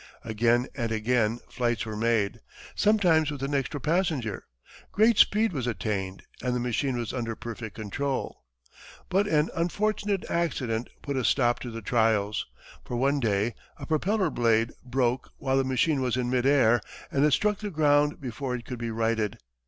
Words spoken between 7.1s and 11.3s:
under perfect control. But an unfortunate accident put a